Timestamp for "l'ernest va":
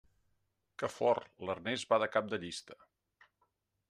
1.49-1.99